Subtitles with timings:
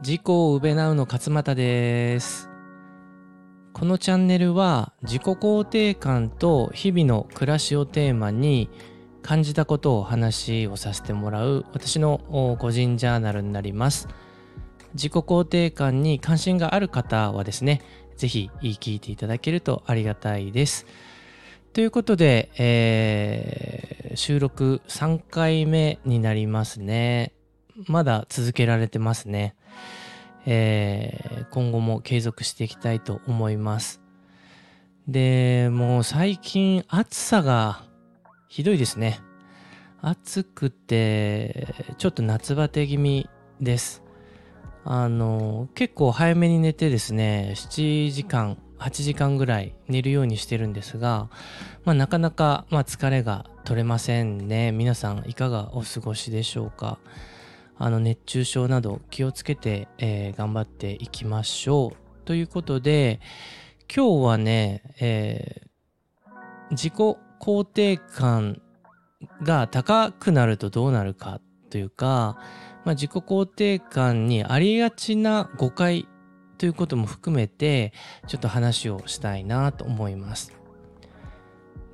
[0.00, 2.48] 自己をうべなうの勝俣です。
[3.74, 8.70] このチャンネルは自己肯定感と日々の暮らしをテーマに
[9.20, 14.08] 感じたことを話をさせてもらう私の個人ジャーナルになります。
[14.94, 17.82] 自己肯定感に関心がある方はですね、
[18.16, 20.86] ぜひ聞いていただけるとありがたいです。
[21.74, 27.32] ということで、えー収録3回目になりますね。
[27.88, 29.56] まだ続けられてますね。
[30.46, 34.00] えー今後も継続していきたいと思います。
[35.08, 37.82] で、もう最近暑さが
[38.46, 39.18] ひどいですね。
[40.00, 43.28] 暑くて、ちょっと夏バテ気味
[43.60, 44.04] です。
[44.84, 51.28] あの、結構早めに寝てですね、7時間、8時間ぐらい寝るようにしてるんですが、
[51.84, 54.72] まあ、なかなか、まあ、疲れが取れませんね。
[54.72, 56.98] 皆さんいかがお過ごしでしょうか？
[57.76, 62.26] あの熱中症など気をつけて、えー頑張っていきましょう。
[62.26, 63.20] ということで、
[63.94, 65.64] 今日はね、えー
[66.70, 68.60] 自己肯定感
[69.42, 72.38] が高くなるとどうなるかというか、
[72.84, 76.08] まあ、自己肯定感にありがちな誤解
[76.58, 77.92] ということも含めて、
[78.26, 80.52] ちょっと話をしたいなと思います。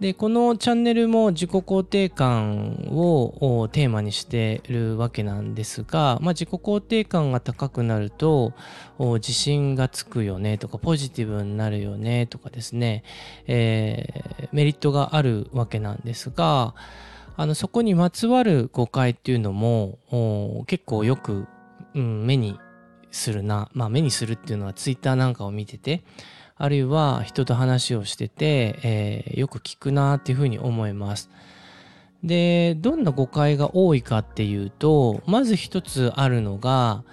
[0.00, 8.52] で、このチャンネルも自己肯定感をテーマにしてるわけなんですが、まあ、自己肯定感が高くなると
[9.00, 13.02] 自信がつくよねとかポジティブになるよねとかですね、
[13.48, 16.74] えーメリットがあるわけなんですが
[17.36, 21.46] あのそこにまつわる誤解っていうのも結構よく、
[21.94, 22.58] うん、目に
[23.18, 26.04] するな、まあ、目にするっていうのはツイッターなんかを見てて
[26.56, 31.30] あるいは人と話をしてて、えーよく聞くなっていうふうに思います。
[32.24, 37.04] で、どんな誤解が多いかっていうと、まず一つあるのが、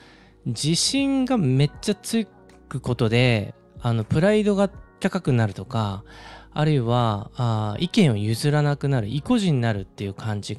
[0.46, 2.28] 自信がめっちゃつ
[2.68, 6.04] くことで、あの、プライドが高くなるとか、
[6.52, 10.58] あるいは、あ意見を譲らなくなる、意固地になるっていう勘違い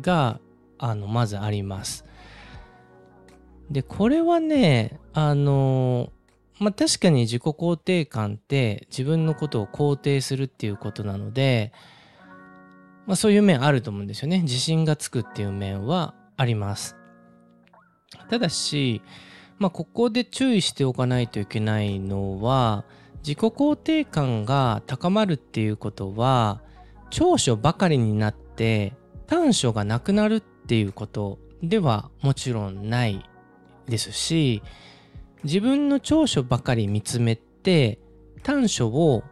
[0.00, 0.40] が、
[0.78, 2.03] あの、まずあります。
[3.70, 6.12] で、これはね、あの
[6.58, 11.72] まあ確かに自己肯定感って自分のことを肯定するっていうことなので、
[13.06, 14.42] まあそういう面あると思うんですよね。
[14.42, 16.96] 自信がつくっていう面はあります。
[18.30, 19.02] ただし、
[19.58, 22.84] まあここで注意しておかないといけないのは、
[23.18, 26.60] 自己肯定感が高まるっていうことは、
[27.10, 28.92] 長所ばかりになって
[29.26, 33.24] 短所がなくなるっていうことではもちろんない
[33.88, 34.62] ですし、
[35.44, 37.98] 自分の長所ばかり見つめて
[38.42, 39.22] 短所を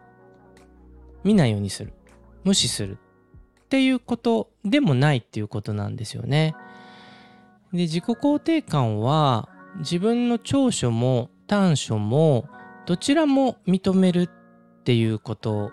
[1.23, 1.93] 見ないようにする
[2.43, 2.97] 無視する
[3.65, 6.55] っていうことでもないっていうことなんですよね。
[7.71, 9.49] で自己肯定感は
[9.79, 12.47] 自分の長所も短所も
[12.85, 15.71] どちらも認めるっていうこと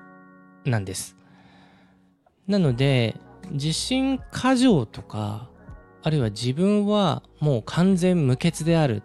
[0.65, 1.17] なんです。
[2.47, 3.17] なので
[3.51, 5.50] 自信過剰とか
[6.03, 9.03] あるいは自分はもう完全無欠である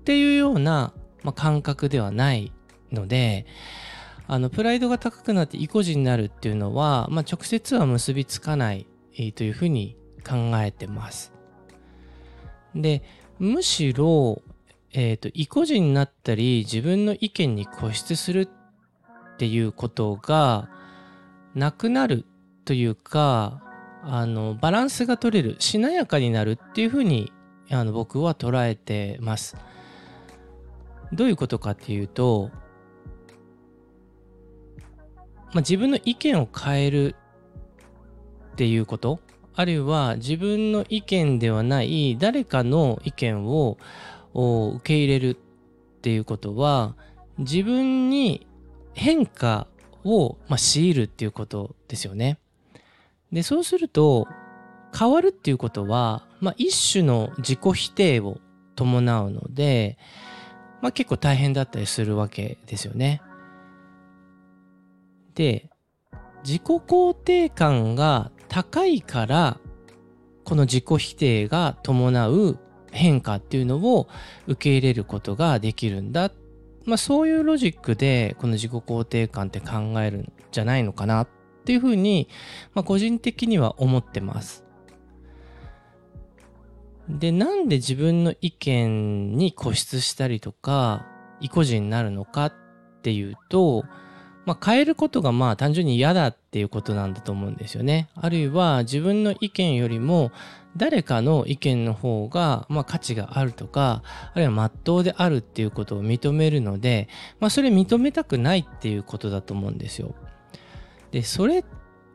[0.00, 0.92] っていうような、
[1.22, 2.52] まあ、感覚ではない
[2.92, 3.46] ので
[4.26, 8.86] あのプライドが高くなって意固地になるっていうのは、まあ、直接は結びつかない、
[9.34, 11.32] というふうに考えてます。
[12.74, 13.02] で
[13.38, 14.42] むしろ、
[14.92, 18.48] えーと意固地になったり自分の意見に固執する
[19.36, 20.68] っていうことが
[21.54, 22.26] なくなる
[22.66, 23.62] というか
[24.08, 27.32] あのバランスが取れるしなやかになるっていうふうに
[27.70, 29.56] あの僕は捉えてます。
[31.12, 32.50] どういうことかっていうと、
[35.52, 37.16] まあ、自分の意見を変える
[38.52, 39.20] っていうこと
[39.54, 43.76] あるいは自分の意見ではない誰かの意見を
[44.34, 46.94] 受け入れるっていうことは
[47.38, 48.46] 自分に
[48.94, 49.66] 変化
[50.04, 52.38] を、まあ、強いるっていうことですよね。
[53.36, 54.28] でそうすると
[54.98, 58.38] 変わるっていうことは、まあ、一種の自己否定を
[58.76, 59.98] 伴うので、
[60.80, 63.20] まあ、結構大変だったりするわけですよね。
[65.34, 65.68] で
[66.44, 69.60] 自己肯定感が高いから
[70.44, 72.58] この自己否定が伴う
[72.90, 74.08] 変化っていうのを
[74.46, 76.30] 受け入れることができるんだ、
[76.86, 81.28] まあ、そういうロジックでこの自己肯定感って考えるんじゃないのかなっ
[81.66, 82.28] っていうふうに、
[82.74, 84.64] まあ、個人的には思ってます。
[87.08, 91.04] で、なんで自分の意見に固執したりとか、
[91.40, 92.52] 意固地になるのかっ
[93.02, 93.84] ていうと、
[94.44, 98.10] まあ、変えることがまあ単純に嫌だっていうことなんだと思うんですよね。
[98.14, 100.30] あるいは自分の意見よりも
[100.76, 107.08] 誰かの意見の方がまあ価値があるとか、あるいは真っ当であるっていうことを認めるので、
[107.40, 110.14] まあそれ認めたくないっていうことだと思うんですよ。
[111.10, 111.64] で、それっ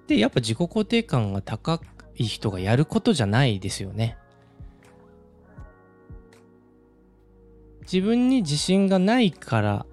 [0.07, 1.79] てやっぱ自己肯定感が高
[2.15, 4.17] い人がやることじゃないですよね。
[7.81, 9.85] 自分に自信がないから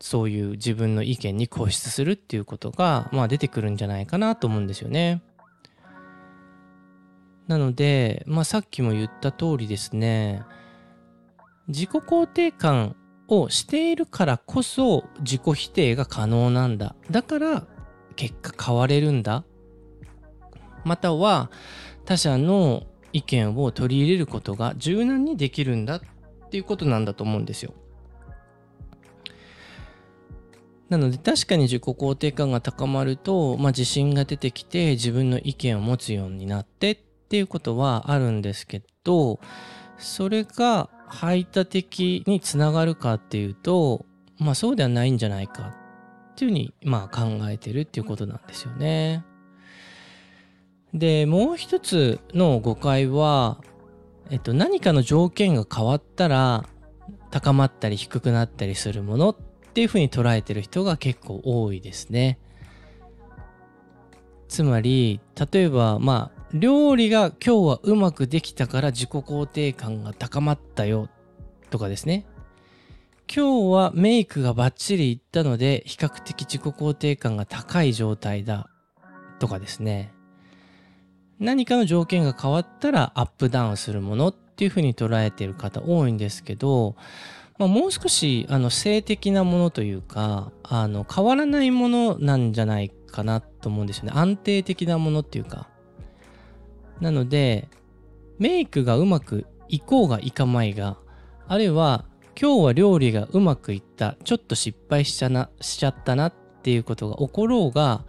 [0.00, 5.22] そういう自分の意見に固執するっていうことが、まあ、出てくるんじゃないかなと思うんですよね。
[7.46, 10.42] なので、まあ、さっきも言った通りですね
[11.68, 12.96] 自己肯定感
[13.32, 17.66] をしているからこそ自己否定が可能なんだだから
[18.14, 19.44] 結果変われるんだ
[20.84, 21.50] または
[22.04, 22.82] 他者の
[23.14, 26.00] 意見を取り入れることが柔軟にできるんだっ
[26.50, 27.72] ていうことなんだと思うんですよ。
[30.90, 36.98] なので確かに自己肯定感が高まると、まあ、自信が出てきて自分の意見を持つようになってっ
[37.30, 39.40] ていうことはあるんですけど
[39.96, 44.06] それが排他的につながるかっていうと
[44.38, 45.74] まあそうではないんじゃないか
[46.32, 49.22] っていうふうにまあ考えてるっていうことなんですよね。
[50.94, 53.60] でもう一つの誤解は、
[54.30, 56.68] えっと、何かの条件が変わったら
[57.30, 59.36] 高まったり低くなったりするものっ
[59.74, 62.38] ていうふうに捉えてる人が結構多いですね。
[64.48, 65.20] つまり
[65.52, 71.08] 例えばまあ料理が今日はうまくできたから自己肯定感が高まったよ
[71.70, 72.26] とかですね。
[73.34, 78.68] 今日はメイクがバッチリいったので比較的自己肯定感が高い状態だ
[79.38, 80.12] とかですね。
[81.38, 86.94] 何かの条件が変わったらアップダウンするものっていうふうに捉えてる方多いんですけど
[87.58, 95.68] まあ、もう少しあの性的なものというかあの変わらないものなんじゃないかなと思うんですよね安定的なものっていうか
[97.00, 97.68] なので
[98.38, 100.98] メイクがうまくいこうがいかまいが
[101.48, 102.04] あるいは
[102.40, 108.04] 今日は料理がうまくいったちょっと失敗しちゃなしちゃったなっていうことが起ころうが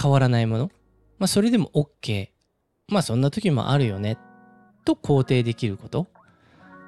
[0.00, 0.70] 変わらないもの。
[1.18, 2.28] まあそれでも OK
[2.88, 4.18] まあそんな時もあるよね。
[4.84, 6.08] と肯定できること。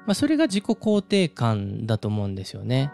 [0.05, 2.91] まあ、それが自己肯定感だと思うんですよね。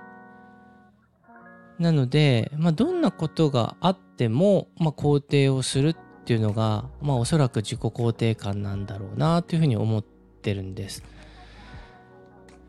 [1.80, 5.96] なので、まあ、どんなことがあっても、まあ、肯定をするっ
[6.30, 11.04] ていうのが、まあ、おそらく自己肯定感なんだろうなというふうに思ってるんです。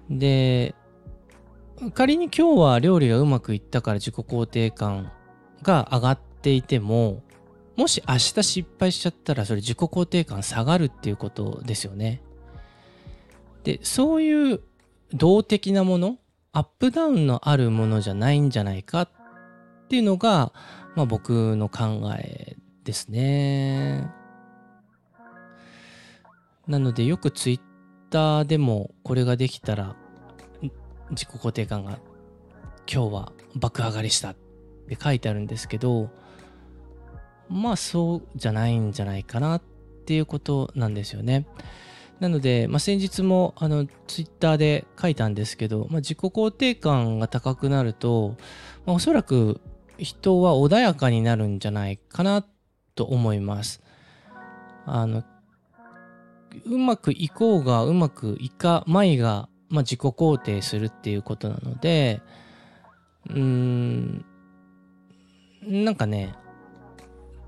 [0.08, 0.74] で、
[1.92, 5.12] 仮に今日は料理がうまくいったから自己肯定感
[5.60, 7.22] が上がっていても、
[7.76, 12.22] もし明日失敗しちゃったらそれ自己肯定感下がるっていうことですよね。
[13.64, 14.62] でそういう
[15.12, 16.16] 動的なもの
[16.52, 19.08] アップダウンのあるものじゃないんじゃないかっ
[19.90, 20.54] ていうのが、
[20.96, 24.08] まあ、僕の考えですね。
[26.66, 27.60] なのでよくツイッ
[28.10, 29.96] ターでもこれができたら
[31.10, 31.98] 自己肯定感が
[32.92, 34.36] 今日は爆上がりしたっ
[34.88, 36.10] て書いてあるんですけど
[37.48, 39.62] まあそうじゃないんじゃないかなっ
[40.06, 41.46] ていうことなんですよね。
[42.20, 48.36] なので、まあ、先日もあのツイッターで書いたんですけど、まあ、自己肯定感が高くなると、
[48.84, 49.60] まあ、おそらく
[49.96, 52.46] 人は穏やかになるんじゃないかなっ
[53.00, 53.80] と思います。
[54.84, 55.24] あの
[56.66, 62.20] うまくいこうがうまくいかまいが、まあ、自己肯定するっていうことなので
[63.30, 64.24] うーん
[65.66, 66.34] なんかね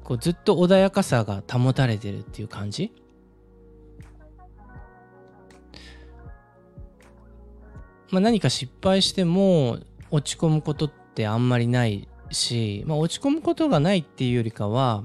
[0.05, 2.93] こうずっと穏やかさが保たれてるっていう感じ？
[8.11, 9.79] まあ、何か失敗しても
[10.11, 15.05] 落ち込むことってあんまりないし、まあ、落ち込むことがないっていうよりかは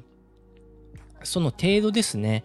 [1.23, 2.43] その程度ですね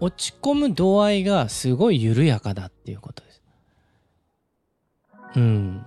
[0.00, 3.42] 落ち込む度合いがすごい緩やかだっていうことです。
[5.36, 5.84] うん。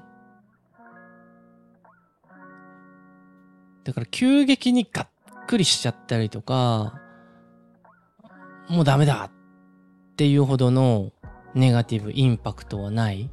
[3.84, 7.00] だから急激にがっくりしちゃったりとか、
[8.68, 11.12] もうダメだっていうほどの
[11.56, 13.30] ネガティブインパクトはない。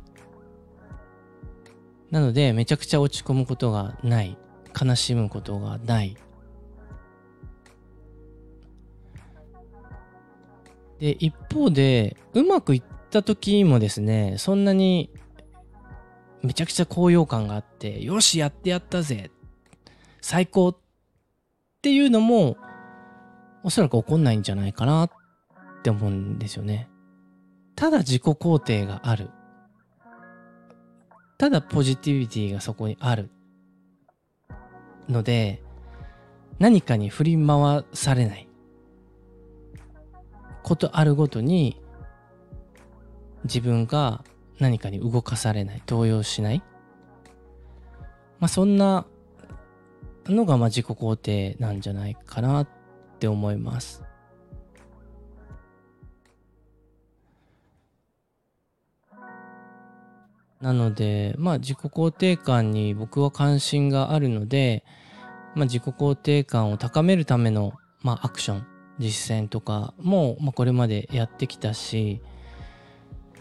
[2.10, 4.38] なので、めちゃくちゃ落ち込むことがない。
[4.80, 6.16] 悲しむことがない。
[11.00, 15.10] で、一方で、うまくいった時もですね、そんなに
[16.42, 19.30] めちゃくちゃ高揚感があって、よし、やってやったぜ
[20.20, 20.76] 最高っ
[21.82, 22.56] ていうのも、
[23.62, 25.10] おそらく起こんないんじゃないかなっ
[25.82, 26.88] て思うんですよね。
[27.74, 29.30] ただ自己肯定がある。
[31.38, 33.30] ただポジティビティがそこにある
[35.08, 35.62] ので
[36.58, 38.47] 何かに振り回されない
[40.62, 41.80] ことあるごとに
[43.44, 44.24] 自分が
[44.58, 46.62] 何かに動かされない動揺しない。
[48.40, 49.06] まあそんな
[50.26, 52.68] のがまあ自己肯定なんじゃないかなっ
[53.18, 54.02] て思います。
[60.60, 64.84] なので、まあ自己肯定感に僕は関心があるので、
[65.54, 68.66] まあ自己肯定感を高めるための、まあアクション、
[68.98, 72.20] 実践とかも、まあこれまでやってきたし、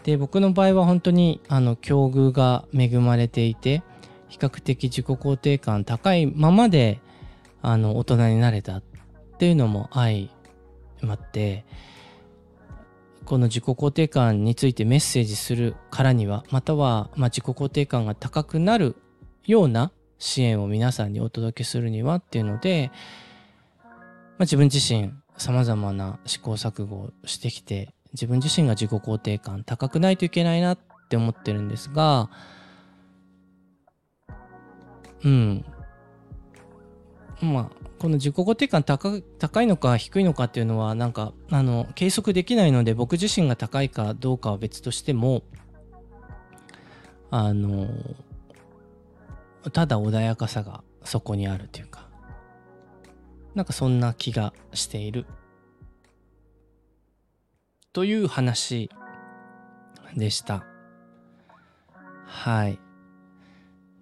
[0.04, 3.82] で、僕の場合は本当に、あの、境遇が恵まれていて、
[4.28, 7.00] 比較的自己肯定感高いままで、
[7.62, 8.82] あの、大人になれたっ
[9.38, 10.28] ていうのも相
[11.02, 11.64] まって、
[13.24, 18.96] この自己肯定感についてメッセージするからにはまたは、ま、自己肯定感が高くなる
[19.44, 22.90] ような支援を皆さんにお届けするにはっていうので、
[23.84, 30.78] まあ、自分自身さまざまな試行錯誤をしてきて自分自身が自己肯定感高くないといけないなっ
[31.08, 32.28] て思ってるんですが
[35.24, 35.64] うん。
[37.40, 45.42] まあこの自己肯定感高高いのか低いのかっていうのはなんかあの計測できないので僕自身が高いかどうかは別としても
[47.30, 47.88] あの
[49.72, 52.07] ただ穏やかさがそこにあるというか
[53.54, 55.26] なんかそんな気がしている。
[57.92, 58.90] という話
[60.16, 60.64] でした。
[62.26, 62.78] はい。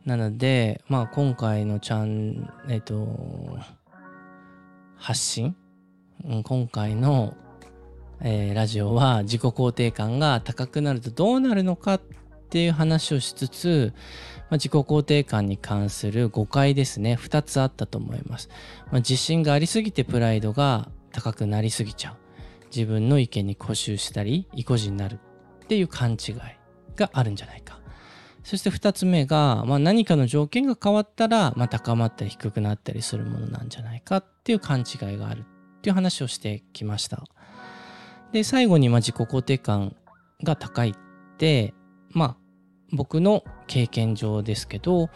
[0.05, 3.59] なのでまあ今回のちゃんえっと
[4.97, 5.57] 発信、
[6.25, 7.35] うん、今回の、
[8.21, 12.00] えー、ラジオは自己肯定感が高くなるとどうなるのか
[12.49, 13.93] ていう話をしつつ、
[14.35, 17.19] まあ、自己肯定感に関する誤解ですね。
[17.21, 18.49] 2つあったと思います、
[18.87, 22.17] まあ、自信がありすぎてプライドが高くなりすぎちゃう。
[22.75, 25.19] 自分の意見に固執したり意固地になる。
[25.65, 26.35] っていう勘違い
[26.95, 27.81] があるんじゃないか。
[28.45, 34.19] そして2つ目が、まあ、何かの条件が変わったら、まあ、高まったり低くなったりするものなんじゃないか。
[34.19, 35.41] っていう勘違いがある。
[35.41, 37.25] っていう話をしてきました。
[38.31, 39.97] で、最後に、まあ、自己肯定感
[40.45, 40.95] が高いっ
[41.38, 41.75] て、
[42.16, 42.37] まあ、
[42.92, 45.11] 僕の経験上ですけど、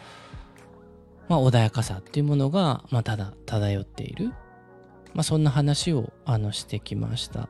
[1.27, 4.27] まあ、穏やかさっていうものが、まあ、ただ漂っている。
[5.15, 7.49] まあ、そんな話をあのしてきました。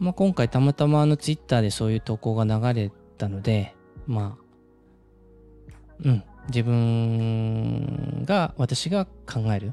[0.00, 3.76] まあ、今回たまたまあのツイッターでそういう投稿が流れたので、
[4.08, 4.44] まあ、
[6.02, 9.72] うん、自分が、私が考える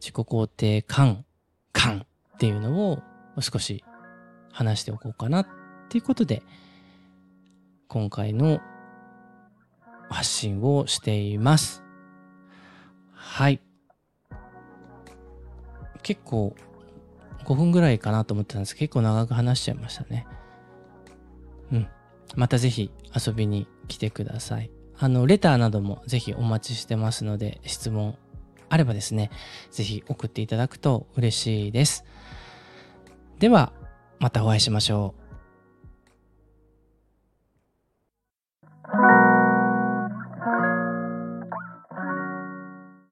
[0.00, 1.24] 自己肯定感、
[1.72, 2.98] 感っていうのを
[3.38, 3.84] 少し
[4.50, 5.46] 話しておこうかな
[5.92, 6.42] っていうことで、
[7.86, 8.62] 今回の
[10.08, 11.82] 発信をしています。
[13.12, 13.60] はい。
[16.02, 16.56] 結構
[17.44, 20.26] 5分ぐらいかなと思ってたんですけど、結構長く話しちゃいましたね。
[21.70, 21.88] うん。
[22.36, 24.70] またぜひ遊びに来てください。
[24.98, 28.16] あの、レターなどもぜひお待ちしてますので、質問
[28.70, 29.30] あればですね、
[29.70, 32.06] ぜひ送っていただくと嬉しいです。
[33.38, 33.74] では、
[34.20, 35.21] またお会いしましょう。